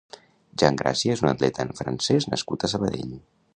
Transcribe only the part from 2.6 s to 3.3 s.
a Sabadell.